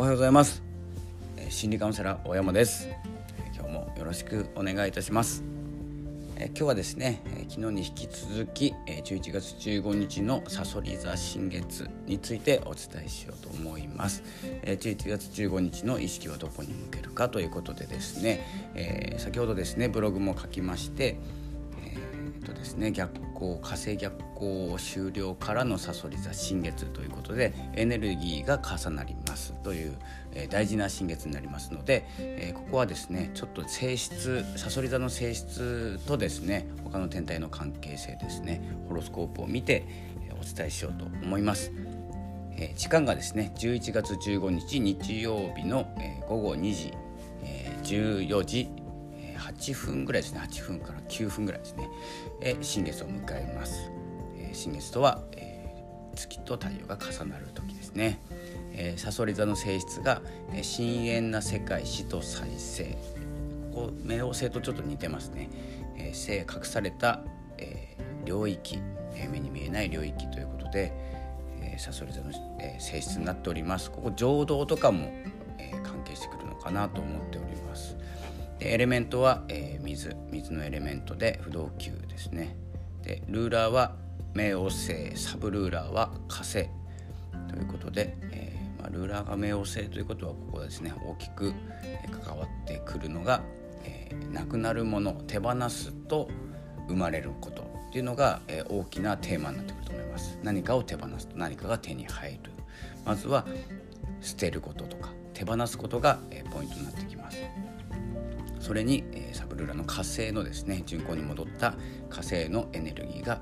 [0.00, 0.62] おはようございます。
[1.50, 2.88] 心理カウンセラー大山です。
[3.54, 5.44] 今日もよろしくお願いいたします。
[6.38, 7.20] 今日はですね
[7.50, 14.22] 昨日に引き続き11月15日のさそり座新月についてお伝えしようと思います。
[14.64, 21.18] 11月15日の意識はどこに向けるかということでですね先ほどですねブログも書きまして
[22.50, 29.96] とですね逆行火星逆行終了からのさそり座新月ということでエネルギーが重なりますという、
[30.32, 39.84] えー、大事な新月になりますので、えー、ここはですねちょっと性質さそり座の性質とですね他の天体の関係性ですねホロスコープを見て、
[40.28, 41.72] え、お伝えしようと思います。
[42.56, 46.92] え、時間がですね11月15日日曜日の、え、午後2時、
[47.42, 48.68] えー、14時
[49.40, 50.40] 8分ぐらいですね。
[50.40, 51.88] 8分から9分ぐらいですね、
[52.40, 53.90] え新月を迎えます、
[54.36, 55.66] え新月とは、え
[56.14, 58.20] 月と太陽が重なる時ですね。
[58.96, 62.96] さそり座の性質が、え深遠な世界死と再生。
[63.72, 65.48] ここ冥王星とちょっと似てますね、
[65.96, 67.20] え性隠された、
[67.58, 68.78] え領域、
[69.14, 70.92] え目に見えない領域ということで
[71.78, 73.90] さそり座の、え性質になっております。
[73.90, 75.08] ここ浄土とかも、
[75.58, 77.96] え関係してくるのかなと思っております。
[78.60, 82.56] でエレメントは、えー、水水のエレメントで不動級ですね。
[83.02, 83.96] でルーラーは
[84.34, 86.68] 冥王星サブルーラーは火星。
[87.48, 91.52] ということで、えーまあ、ルーラーが冥王星ということはここですね大きく
[92.24, 93.42] 関わってくるのが、
[93.84, 96.28] えー、なくなるもの手放すと
[96.86, 100.38] 生まれることっていうのが、え、大きなテーマになってくると思います。
[100.44, 102.52] 何かを手放すと何かが手に入る。
[103.04, 103.44] まずは
[104.20, 106.99] 捨てることとか手放すことが、え、ポイントになって
[108.70, 111.74] それに、えー、サブルーラの火星のですね巡航に戻った
[112.08, 113.40] 火星のエネルギーが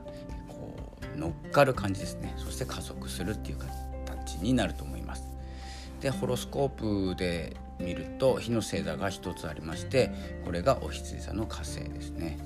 [0.48, 0.74] こ
[1.14, 2.32] う乗っかる感じですね。
[2.38, 5.24] そして加速するっていう形になると思います。
[6.00, 10.10] でホロスコープで見ると火の星座が一つありまして
[10.46, 12.38] これがお羊座の火星ですね。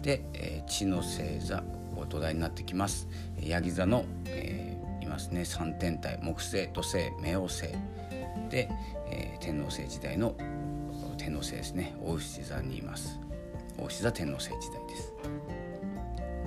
[0.00, 1.62] で、えー、地の星座
[2.08, 3.06] 土台になってきます。
[3.38, 5.42] ヤギ座の、えー、いますね。
[5.42, 7.66] 3天体木星土星冥王星。
[8.48, 8.70] で、
[9.10, 10.34] えー、天王星時代の
[11.30, 11.94] 天王星ですね。
[12.02, 13.20] 大牛座にいます。
[13.78, 15.14] 大牛座天王星時代です。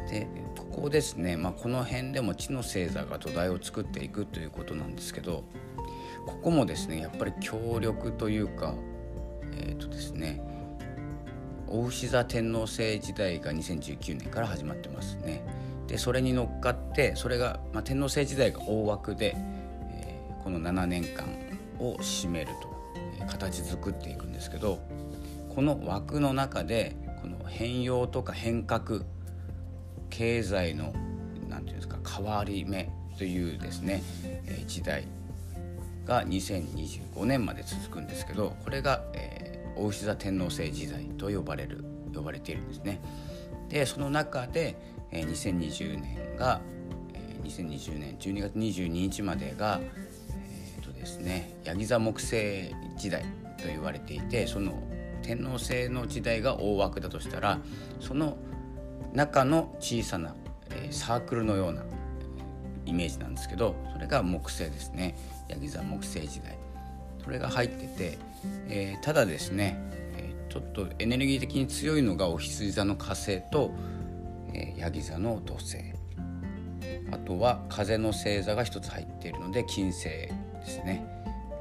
[0.10, 0.28] で
[0.58, 5.46] ここですね、まあ、この辺でも地の星座が土台を作っていくということなんですけど
[6.26, 8.76] ここもですねやっぱり協力というか
[9.54, 10.42] えっ、ー、とですね
[11.68, 15.44] 大牛座天王星時代が2019年から始まってますね。
[15.88, 19.36] でそれに乗っかってそれが、まあ、天王星時代が大枠で、
[19.92, 21.26] えー、この7年間
[21.80, 22.73] を占めると。
[23.26, 24.80] 形作っていくんですけど
[25.54, 29.02] この枠の中でこの変容とか変革
[30.10, 34.04] 経済の何て言うんですか変わり目というですね
[34.68, 35.06] 時代
[36.06, 41.84] が2025年まで続くんですけどこれが、えー、大牛座天皇制時代と呼ばれる
[42.14, 43.02] 呼ばれているんですね。
[43.70, 44.76] でその中で、
[45.12, 46.62] えー、2020年が、
[47.14, 49.80] えー、2020年12月22日までが、
[51.04, 53.24] ですねヤギ座木星時代
[53.58, 54.74] と言われていてその
[55.22, 57.60] 天王星の時代が大枠だとしたら
[58.00, 58.38] その
[59.14, 60.36] 中の小さな、
[60.72, 61.84] え、サークルのような
[62.86, 65.16] イメージなんですけどそれが木星ですね
[65.50, 66.58] ヤギ座木星時代。
[67.24, 68.18] それが入ってて、
[68.68, 69.78] えー、ただですね、
[70.18, 73.72] え、ちょっとエネルギー的に強いのがお羊座の火星と、
[74.54, 75.78] えー、ヤギ座の土星。
[77.12, 80.10] あとは風の星座が一つ入っているので金星。
[80.64, 81.06] ですね。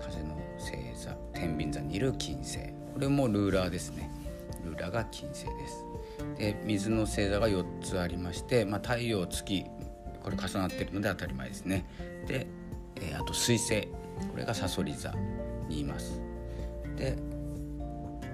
[0.01, 2.59] 風の星座天秤座にいる金星。
[2.95, 4.11] これもルーラーですね。
[4.65, 5.85] ルーラーが金星です。
[6.39, 9.65] で水の星座が4つありまして、まあ、太陽月
[10.23, 11.85] これ重なってるので当たり前ですね。
[12.27, 12.47] で、
[12.97, 13.89] えー、あと水星。
[14.31, 15.13] これがさそり座
[15.69, 16.21] にいます。
[16.97, 17.17] で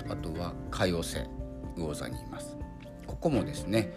[0.09, 1.19] あとは海王星
[1.77, 2.57] 魚座にいます。
[3.07, 3.93] ここもですね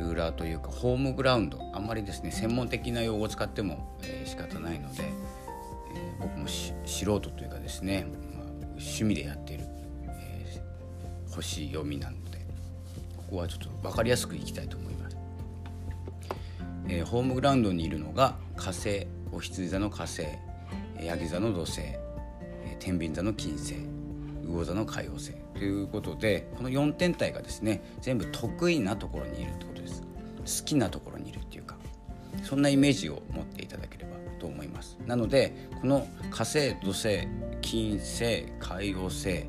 [0.00, 5.04] ルーラーというかホームグラウンドあんまりですね専門的な用語を使っても、えー、仕方ないので、
[5.94, 9.64] えー、僕も素人というかですね、まあ、趣味でやっている、
[10.08, 12.38] えー、星読みなので
[13.16, 15.16] ここはちょっと分かりやすくいきたいと思います。
[16.88, 20.22] えー、ホームグラウンドにいるのが火星お羊座の火星
[21.00, 21.82] ヤギ座の土星
[22.80, 23.76] 天秤座の金星
[24.44, 29.69] 魚座の海王星ということでこの4天体がですね全部得意なところにいると
[30.40, 31.76] 好きなところにいるっていうか
[32.42, 34.98] そんなイメージを持っていただければと思います。
[35.06, 37.28] なのでこの火星土星
[37.60, 39.44] 金星海王星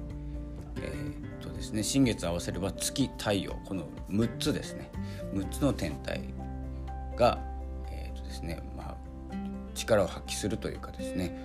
[0.77, 4.89] えー、とですね新月合わせれば月太陽この6つですね。
[5.33, 6.21] 6つの天体
[7.15, 7.39] が、
[7.91, 8.95] えーとですねまあ、
[9.75, 11.37] 力を発揮するというかですね、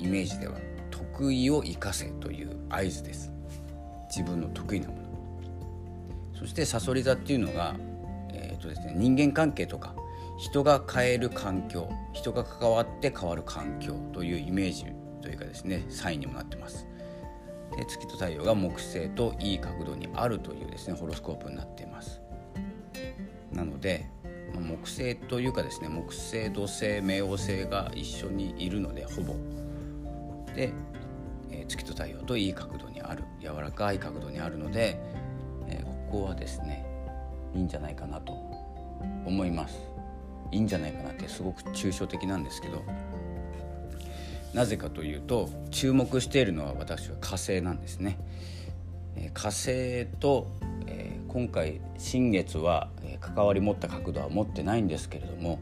[0.00, 0.58] えイメージでは
[0.90, 3.32] 得意を生かせという合図です。
[4.08, 5.02] 自分の得意なもの。
[6.38, 7.74] そしてさそり座っていうのが、
[8.54, 9.94] えーとですね、人間関係とか
[10.38, 14.86] 人が変える環境人が関わって変わる環境というイメージ
[15.20, 16.86] というかですねサインにもなってます。
[17.76, 22.20] で月と太陽が木星といい角度にあるというですねホロスコープになっています。
[23.52, 24.06] なので
[24.54, 29.34] 木星というかですね木星土星冥王星が一緒にいるのでほぼ。
[30.54, 30.72] で、
[31.50, 35.00] え、月と太陽といい角度にある柔らかい角度にあるので、
[35.66, 36.93] え、ここはですね
[37.54, 38.32] いいんじゃないかなと
[39.24, 39.78] 思います
[40.50, 42.82] いいんじゃないかなってすごく抽象的なんですけど
[44.54, 48.18] なぜかというと注目しているのは私は火星なんですね。
[49.16, 50.46] え、火星と、
[50.86, 55.58] えー、今回新月は、えー、関わり持った角度は持ってないんですけれども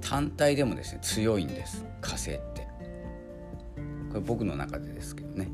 [0.00, 2.66] 単体でもですね強いんです火星って。
[4.08, 5.48] これ僕の中でですけどね、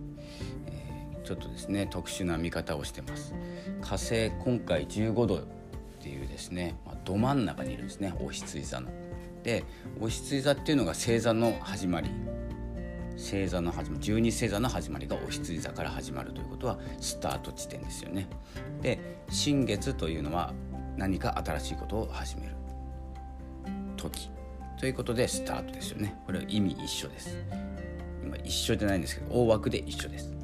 [1.25, 3.35] ちょっとですね特殊な見方をしてます。
[3.83, 5.62] 火星今回15度
[6.03, 8.89] っていうですね、まあ、ど真ん中にいるんですねお羊座の。
[9.45, 9.65] で
[10.01, 12.11] お羊座っていうのが星座の始まり
[13.17, 18.27] 星座の始まり十二星座の始まりがお羊座から始まるということはスタート地点ですよね。
[18.81, 18.99] で
[19.31, 20.53] 新月というのは
[20.97, 22.57] 何か新しいことを始める
[23.97, 24.29] 時
[24.81, 26.17] ということでスタートですよね。
[26.27, 27.39] これは意味一緒です。
[28.25, 30.35] 今一緒じゃないんですけど大枠で一緒です。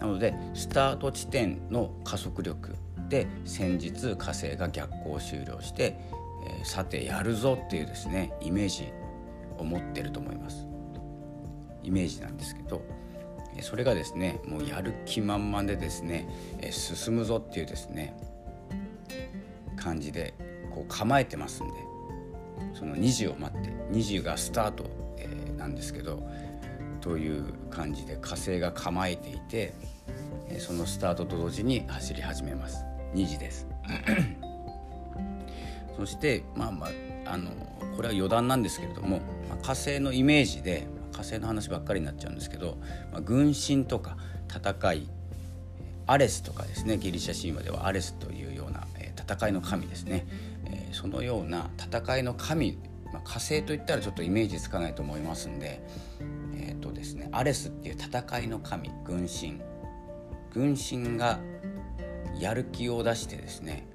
[0.00, 2.76] なのでスタート地点の加速力
[3.08, 5.96] で先日火星が逆行終了して、
[6.44, 8.92] えー、さてやるぞっていうですねイメージ
[9.58, 10.66] を持ってると思います。
[11.82, 12.82] イメージなんですけど
[13.62, 16.28] それがですねもうやる気満々でですね
[16.60, 18.16] え進むぞっていうですね
[19.76, 20.34] 感じで
[20.74, 21.74] こう構えてますんで
[22.74, 24.84] その2時を待って2時がスタート、
[25.16, 26.22] えなんですけど
[27.00, 29.72] という感じで火星が構えていて
[30.58, 32.84] そのスタートと同時に走り始めます
[33.16, 33.66] 2時です。
[35.96, 36.90] そしてまあまあ
[37.32, 37.50] あの
[37.96, 42.76] これは余談なんですけれども、まあ、火星のイメージで火星の話ばっかりになっちゃうんですけど、
[43.10, 44.18] まあ、軍神とか
[44.54, 45.08] 戦い
[46.06, 50.26] アレスとかですねギリシャ神話ではアレスというような、えー、戦いの神ですね、
[50.66, 52.78] えー、そのような戦いの神、
[53.12, 55.80] まあ、火星といったらちょっとイメージつかないと思いますんで
[56.54, 59.60] えっ、ー、とですねアレスっていう戦いの神軍神。
[60.52, 61.38] 軍神が
[62.40, 63.86] やる気を出してですね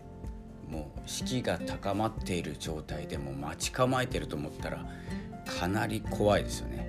[0.68, 4.86] もう士気が高まっている状態でも待ち構えてると思ったら
[5.60, 6.88] かなり怖いですよね。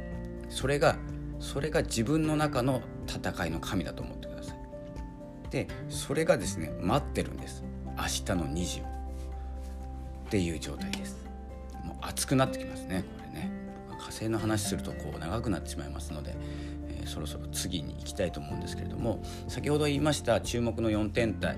[0.49, 0.96] それが
[1.40, 5.50] それが自分の中の戦いの神だと思ってください。
[5.50, 7.64] でそれがですね待ってるんです。
[7.96, 11.26] 明日の2時をっていう状態です。
[11.84, 13.50] もう熱くなってきますねこれね。
[13.98, 16.37] 火星の話するとこう長くなってしまいますので、
[17.06, 21.56] そろそろ次に行きたいと思うんですけれども先ほど言いました注目の4天体、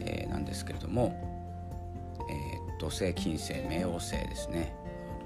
[0.00, 1.14] えー、なんですけれども、
[2.30, 4.74] えー、土星金星冥王星ですね。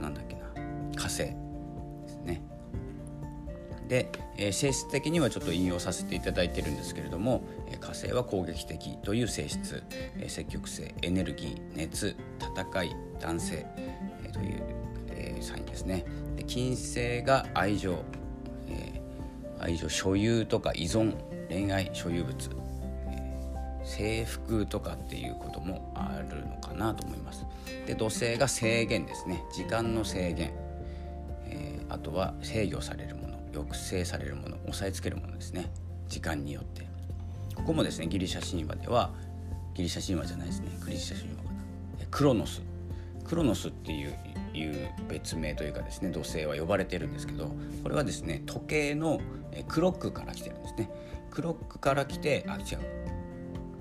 [0.00, 0.40] なんだっけな。
[0.96, 1.34] 火星で
[2.08, 2.42] すね。
[3.88, 14.62] で、えー、性質的にはちょっと引用させていただいてるんですけれども、えー、火星は攻撃的という性質、えー、積極性エネルギー熱戦い男性、えー、という、
[15.10, 16.04] えー、サインですね。
[16.36, 18.04] で金星が愛情、
[18.68, 19.00] え、
[19.64, 21.14] 愛情所有とか依存
[21.48, 22.50] 恋愛所有物、
[23.08, 27.46] えー、征服とかっていうこともあるのかなと思います。
[27.86, 29.42] で土星が制限ですね。
[29.52, 30.52] 時間の制限、
[31.46, 35.70] えー、あとは制御されるもの抑制されるもの押さえつけるものですね。
[36.08, 36.84] 時間によって。
[37.54, 39.12] ここもですねギリシャ神話では
[39.74, 40.68] ギリシャ神話じゃないですね。
[40.86, 42.06] ギリシャ神話かな。
[42.10, 42.62] クロノス。
[43.24, 44.14] クロノスっていう
[44.58, 47.50] いう別名というかですね土星は呼ばれてるんですけど
[47.82, 49.20] これはですね時計の
[49.62, 50.90] クロックから来てるんですね。
[51.30, 52.78] クロックから来てあ違う。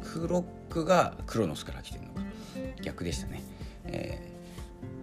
[0.04, 2.22] クロックがクロノスから来てるのか。
[2.82, 3.42] 逆でしたね、
[3.86, 4.20] え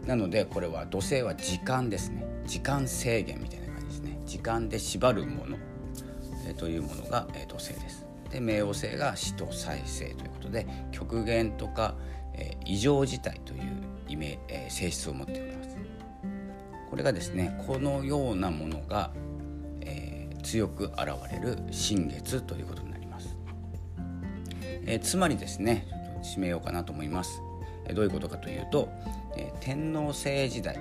[0.05, 2.25] ー、なのでこれは土星は時間ですね。
[2.47, 4.21] 時間制限みたいな感じですね。
[4.27, 5.57] 時間で縛るもの、
[6.47, 8.07] えー、というものが、えー、土星です。
[8.31, 11.97] で冥王星が死と再生ということで極限とか、
[12.35, 13.61] えー、異常事態という
[14.09, 15.77] イメ、えー、性質を持っております。
[16.91, 19.12] これがですねこのようなものが、
[20.40, 23.37] 強く現れる新月ということになります。
[24.87, 25.87] えー、つまりですね
[26.23, 27.42] 締めようかなと思います。
[27.87, 28.88] えー、どういうことかというと、
[29.37, 30.76] えー、天皇制時代、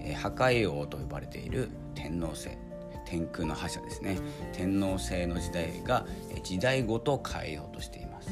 [0.00, 2.58] えー、破壊王と呼ばれている天皇制
[3.04, 4.18] 天空の覇者ですね
[4.52, 6.04] 天皇制の時代が
[6.42, 8.30] 時代ごと変えようとしています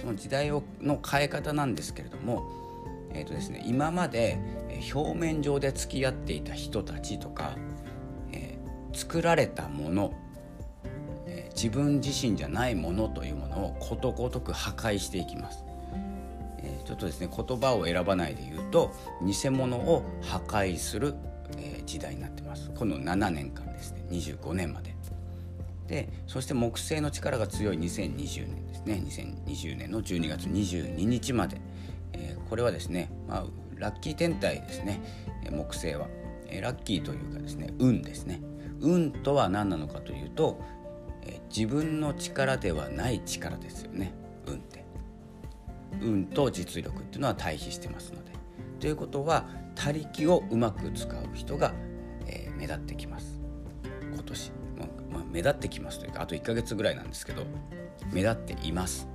[0.00, 2.42] その時代をの変え方なんですけれども
[3.16, 4.38] えーとですね、今まで
[4.92, 7.56] 表面上で付き合っていた人たちとか、
[8.96, 10.14] 作られたもの、
[11.54, 15.64] 自分自身じゃないものというものをことごとく破壊していきます。
[16.84, 21.14] ちょっとですね言葉を選ばないで言うと偽物を破壊する、
[21.84, 22.70] 時代になってます。
[22.70, 24.04] この7年間ですね。
[24.10, 24.96] 25年まで。
[25.86, 29.02] でそして木星の力が強い2020年ですね。
[29.46, 31.60] 2020年の12月22日まで、
[32.12, 33.44] え、これはですね、まあ、
[33.76, 35.00] ラッキー天体ですね。
[35.50, 36.08] 木星は、
[36.48, 38.40] え、ラッキーというかですね運ですね。
[38.80, 40.60] 運とは何なのかというと、
[41.22, 44.14] え、自分の力ではない力ですよね。
[44.46, 44.84] 運って。
[46.00, 48.32] 運と実力っていうのは対比してますので。
[48.80, 51.72] ということは他力をうまく使う人が、
[52.26, 53.40] え目立ってきます。
[54.12, 54.52] 今年。
[55.10, 57.44] まあ目立ってきますというかあと1ヶ月ぐらいなんですけど
[58.12, 59.08] 目立っています。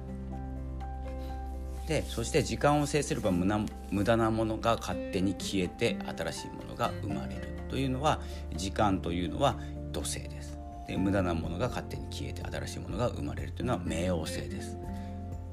[1.88, 7.50] でそして時間を制すれば無駄なものが勝手に消えて新しいものが生まれる。
[7.72, 8.20] というのは
[8.54, 9.56] 時間というのは
[9.94, 10.60] 土星です。
[10.88, 14.78] で無駄なものが勝手に消えて新しいものが生まれるというのは冥王星です。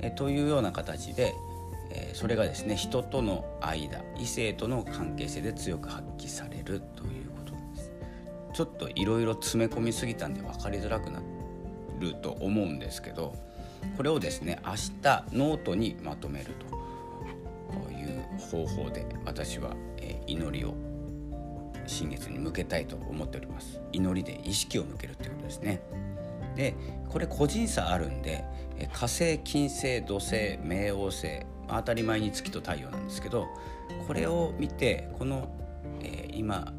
[0.01, 1.33] えというような形で、
[1.91, 7.93] えそれがですね人との間異性との関係性で強く発揮されるということです。
[8.53, 11.23] ちょっといろいろ詰め込みすぎたんで分かりづらくな
[12.01, 13.35] ると思うんですけど
[13.97, 16.47] これをですね明日ノートにまとめる
[17.65, 19.77] という方法で私は
[20.27, 20.88] 祈りを
[21.89, 23.81] 新月に向けたいと思っております。
[23.93, 25.83] 祈りで意識を向けるっていうことですね。
[26.59, 26.75] で
[27.09, 28.45] これ個人差あるんで
[28.93, 33.47] 火星金星土星冥王星当たり前に月と太陽なんですけど
[34.07, 35.49] これを見てこの、
[36.01, 36.73] えー、今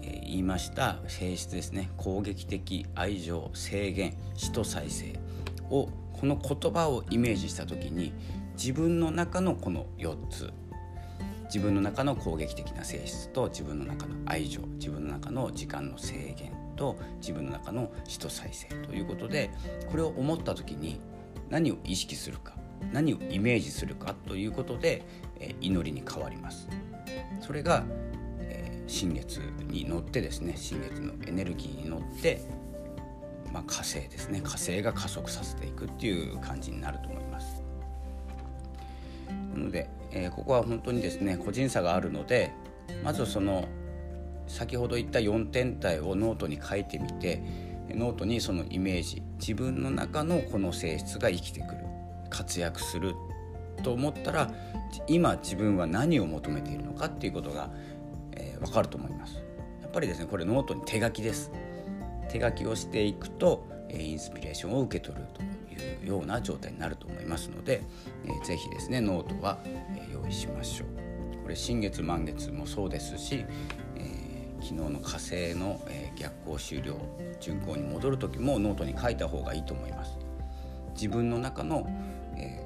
[0.00, 5.18] 言いました性質ですね攻撃的愛情制限使徒再生
[5.68, 8.14] をこの言葉をイメージした時に
[8.54, 10.52] 自分の中のこの4つ
[11.52, 19.50] 自分の中の攻撃的な性質と自分の中の愛情自分の中の時間の制限と自分の中の使徒再生ということで
[19.90, 20.98] これを思った時に
[21.50, 22.54] 何を意識するか
[22.90, 25.04] 何をイメージするかということで
[25.40, 26.68] え祈りに変わります。
[27.42, 27.84] それが
[28.40, 32.40] え新月に乗ってですね新月のエネルギーに乗って、
[33.52, 37.62] まあ、火星ですね火星が加速させていくっていう感じになると思います。
[39.54, 42.52] なので、えー、ここは本当にですね個人差があるので
[43.02, 43.66] まずその
[44.46, 47.42] 先ほど言った4天体をノートに書いてみて
[47.90, 51.78] ノートにそのイメージ自分の中のこの性質が生きてくる
[52.30, 53.14] 活躍する
[53.82, 54.50] と思ったら
[55.06, 57.70] 今自分は何を求めているのかっていうことが
[58.32, 59.42] えー、分かると思います。
[59.80, 61.50] やっぱりですねこれノートに手書きです。
[62.28, 65.42] 手書きをしていくと、えー、インスピレーションを受け取ると。
[65.42, 65.48] いう
[66.04, 67.82] ような状態になると思いますので、
[68.24, 71.42] えー、ぜひですねノートは、えー、用意しましょう。
[71.42, 73.44] これ新月満月もそうですし、
[73.96, 76.96] えー、昨日の火星の、えー、逆行終了
[77.40, 80.18] 順行に戻る時もノートに書いた方がいいと思います。
[80.94, 81.86] 自分の中の、
[82.36, 82.64] え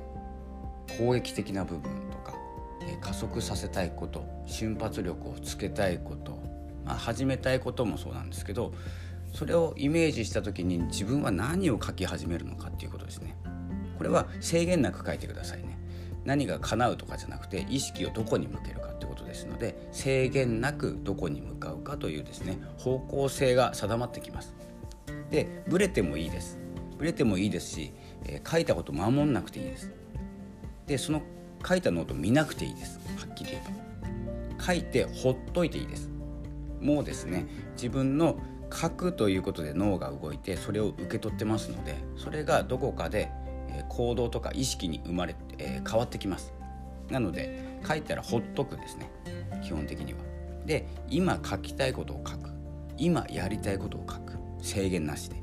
[0.88, 2.34] ー、攻撃的な部分とか、
[2.82, 6.38] え加速させたいこと瞬発力をつけたいこと、
[6.84, 8.72] まあ、始めたいこともそうなんですけど
[9.32, 13.36] それをイメージした時に自分は何を書き始めるのかっていうことですね。
[13.98, 15.78] これは制限なく書いてくださいね。
[16.24, 24.54] 何が叶うとかじゃなくて意識をどこに向けるかってことですので制限なくどこに向かうかというですね方向性が定まってきます。
[25.30, 26.58] でブレてもいいです。
[26.98, 27.92] ブレてもいいですし、
[28.24, 29.92] えー、書いたこと守んなくていいです。
[30.86, 31.22] でその
[31.66, 33.62] 書いたノート見なくていいですはっきり言え
[34.58, 36.10] ば書いてほっといていいです
[36.80, 38.38] もうですね自分の
[38.72, 43.30] 書くということで脳が動いてそれを受け取ってますのでそれがどこかで
[43.88, 46.52] 行動とか意識に生まれて、え、変わってきます。
[47.10, 49.10] なので書いたらほっとくですね。
[49.62, 50.20] 基本的には。
[50.64, 52.50] で今書きたいことを書く。
[52.96, 54.38] 今やりたいことを書く。
[54.62, 55.36] 制限なしで。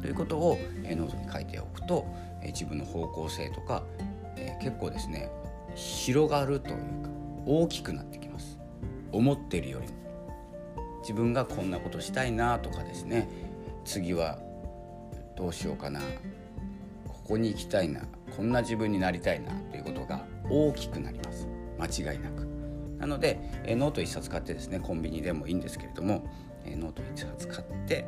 [0.00, 2.06] ということを、え、ノートに書いておくと、
[2.42, 3.82] え、自分の方向性とか、
[4.36, 5.30] え結構ですね
[5.74, 7.10] 広がるというか
[7.46, 8.58] 大きくなってきます。
[9.12, 9.99] 思ってるよりも。
[11.00, 13.28] 自分がこんなことしたいなとかですね。
[13.84, 14.38] 次は
[15.36, 16.00] どうしようかな。
[17.06, 18.02] ここに行きたいな。
[18.36, 21.46] こんな自分になりたいなということが大きくなります。
[21.78, 22.48] 間違いなく。
[22.98, 26.26] なのでえノート1冊買ってですねコンビニでもいいんですけれども
[26.64, 28.04] えノート1冊買って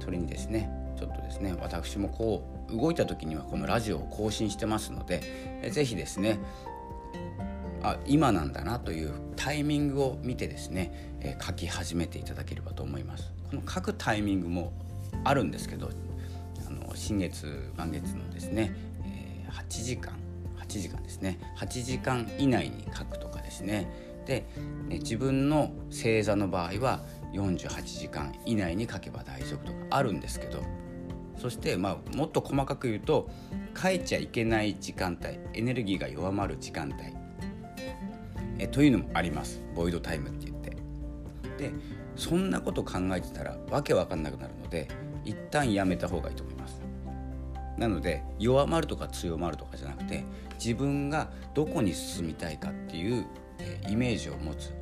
[0.00, 5.20] それにですねちょっとですね私もこう動いた時にはこのラジオを更新してますので
[5.62, 6.38] えぜひですね
[7.82, 13.32] あ今なんだなというタイミングを見てですね、え、書き始めていただければと思います。
[13.50, 14.72] この書くタイミングも
[15.24, 15.90] あるんですけど
[16.66, 20.14] あの新月満月のですね、え、8時間
[20.58, 21.38] 8時間ですね。
[21.58, 23.88] 8時間以内に書くとかですね。
[24.26, 24.44] で
[24.88, 30.64] 自分の星座の場合は48時間以内に書けば大丈夫とかあるんですけど
[31.38, 33.30] そしてまあもっと細かく言うと
[33.80, 37.16] 書いちゃいけない時間帯エネルギーが弱まる時間帯
[38.58, 39.62] えというのもあります。
[39.74, 40.55] ボイドタイムって言って
[41.58, 41.72] で
[42.16, 44.88] そんなこと考えてたらわけわかんなくなるので
[45.24, 46.80] 一旦やめた方がいいと思います。
[47.76, 50.24] なので弱まるとか強まるとかじゃなくて
[50.58, 53.26] 自分がどこに進みたいかっていう、
[53.58, 54.72] えイメージを持つ。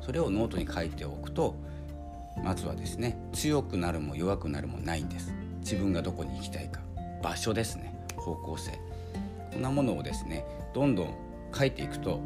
[0.00, 1.54] それをノートに書いておくと
[2.42, 5.32] まずはですね強くなるも弱くなるもないんです。
[5.60, 6.80] 自分がどこに行きたいか。
[7.22, 7.94] 場所ですね。
[8.16, 8.72] 方向性。
[9.52, 11.14] こんなものをですねどんどん
[11.54, 12.20] 書いていくと、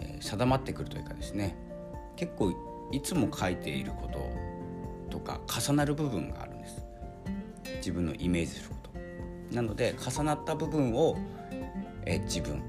[0.00, 1.56] え、定まってくるというかですね
[2.16, 2.52] 結構
[2.92, 6.84] いつも書いていることとか重なる部分があるんです。
[7.76, 8.76] 自分のイメージするこ
[9.50, 9.54] と。
[9.54, 11.16] なので重なった部分を、
[12.06, 12.62] え、自分。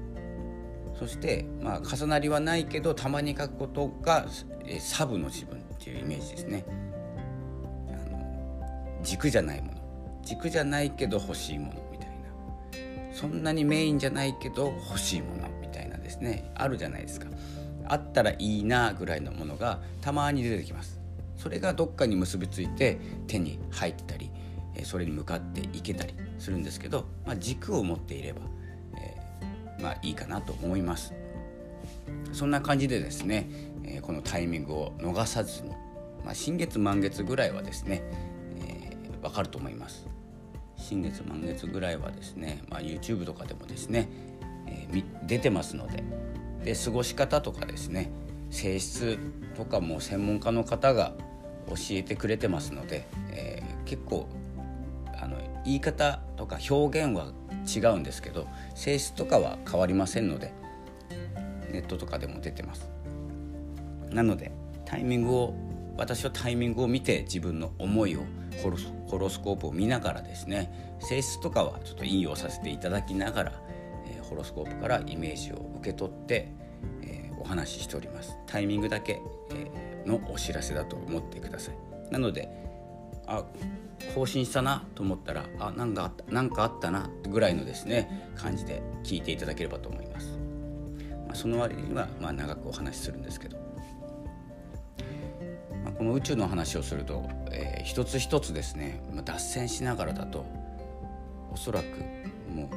[0.98, 4.26] そして、まあ、重なりはないけどたまに書くことが、
[4.66, 6.64] え、サブの自分っていうイメージですね。
[7.88, 9.72] あの軸じゃないもの。
[10.22, 12.14] 軸じゃないけど欲しいものみたいな。
[13.12, 16.50] そんなにメインじゃないけど欲しいものみたいなですね。
[16.54, 17.26] あるじゃないですか。
[17.88, 21.00] あったらいいなぐらいのものがたまに出てきます。
[21.36, 24.30] それがどっかに結びついて手に入ったり
[24.84, 28.40] それに向かっていけたりするんですけど、まあ、軸を持っていれば、
[28.96, 31.14] えー、まあいいかなと思います。
[32.32, 33.46] そんな感じでですね、
[33.84, 35.70] えー、このタイミングを逃さずに、
[36.24, 38.02] まあ、新月満月ぐらいはですね、
[38.66, 40.06] えー、分かると思います。
[40.76, 44.08] 新月満月ぐらいはですね、まあ、YouTube とかでもですね、
[44.66, 46.02] えー、出てますので
[46.64, 48.10] で過ごし方とかですね
[48.50, 49.18] 性質
[49.56, 51.14] とかも専門家の方が
[51.68, 54.28] 教えてくれてますので、えー、結構
[55.20, 57.32] あの言い方とか表現は
[57.66, 60.52] 違うんですけど性質とかは変わりませんので
[61.70, 62.88] ネットとかでも出てます。
[64.10, 64.52] なので
[64.84, 65.54] タイミングを
[65.96, 68.20] 私はタイミングを見て自分の思いを
[68.62, 73.52] ホロホロスコープを見ながらですね性質とかはちょっと引用させていただきながら、
[74.24, 76.52] ホロスコープからイメージを受け取って、
[77.02, 78.36] えー、お話ししております。
[78.46, 79.20] タイミングだけ、
[79.54, 81.74] えー、のお知らせだと思ってください。
[82.10, 82.48] なので
[83.26, 83.44] あ
[84.14, 90.38] 更新したなと思ったらあなんかあったなんかあったなぐらいのですね感じで聞いていただければと思います。
[91.26, 93.56] まあその割にはまあ長くお話しするんですけど、
[95.84, 100.44] まあ、この宇宙の話をすると、えー、一つ一つですね、まあ、脱線しながらだと
[101.52, 101.84] おそらく
[102.52, 102.68] もう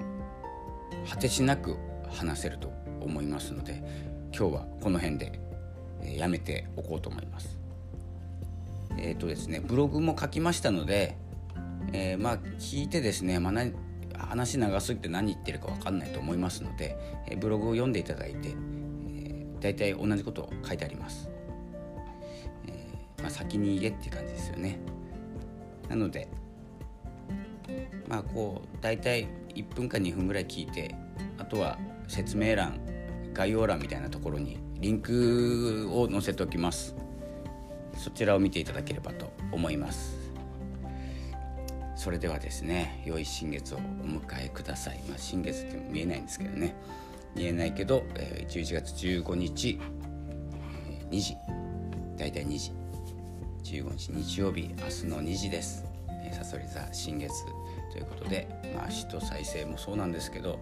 [1.10, 1.78] 果てしなく
[2.10, 2.71] 話せると
[3.02, 3.84] 思いますので
[4.38, 5.39] 今日はこの辺で、
[6.04, 7.58] やめておこうと思います。
[8.97, 11.17] えっ、ー、とですねブログも書きましたので、
[11.93, 16.97] えー、まあ聞いてですね、まあ、話長すぎて何言ってるか分かんないと思いますので、
[17.28, 21.30] えブログを読んでいただいて、えー、大体同じことを書いてあります、
[22.67, 24.80] えー、まあ、先に言えっていう感じですよね
[25.89, 26.28] なので
[28.08, 30.93] まあこう大体1分か2分ぐらい聞いて
[31.37, 32.79] あとは説明欄
[33.33, 36.95] 概要欄みたいなところにリンクを載せておきます。
[37.97, 40.15] そちらを見ていただければと思います。
[41.95, 46.75] それではですね良い新月をお迎えください、まあ、新月って見えないんですけどね。
[47.35, 49.79] 見えないけど、え、11月15日、
[51.11, 51.35] え、2時。
[52.17, 52.71] 大体2時。
[53.63, 55.96] 15日日曜日明日の2時です。
[56.33, 57.33] さそり座新月
[57.91, 60.59] ということでまあ死と再生もそうなんですけど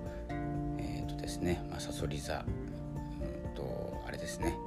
[0.77, 4.57] えっ、ー、とですねさそり座うんとあれですね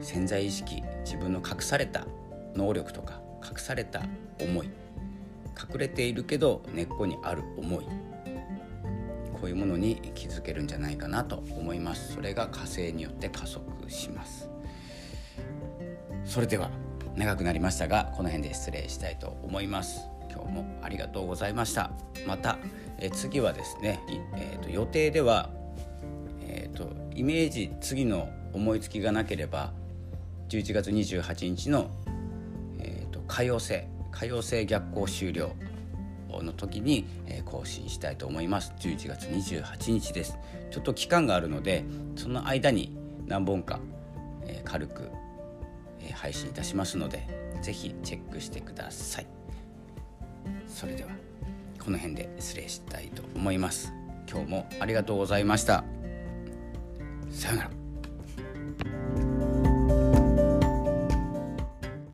[0.00, 2.06] 潜在意識自分の隠された
[2.54, 4.02] 能力とか隠された
[4.40, 7.84] 思い隠れているけど根っこにある思い
[9.40, 12.12] こういうものに気づけるんじゃないかなと思います。
[12.12, 14.50] それが火星によって加速します。
[16.26, 16.70] それでは
[17.16, 20.09] 長くなりましたがこの辺で失礼したいと思います。
[20.32, 21.90] 今日もありがとうございました。
[22.26, 22.58] また
[23.00, 24.00] え次はですね、
[24.36, 25.50] えーと、予定では、
[26.42, 29.72] えーと、イメージ次の思いつきがなければ
[30.48, 31.90] 11月28日の、
[32.78, 35.52] えーと、と可用性可用性逆行終了
[36.42, 38.72] の時に、え更新したいと思います。
[38.78, 40.38] 11月28日です。
[40.70, 41.84] ちょっと期間があるので
[42.16, 43.80] その間に何本か、
[44.46, 45.10] え軽く、
[46.00, 47.26] え配信いたしますので
[47.62, 49.39] 是非チェックしてください。
[50.66, 51.10] それでは
[51.82, 53.92] この辺で失礼したいと思います。
[54.30, 55.84] 今日もありがとうございました。
[57.30, 57.79] さようなら。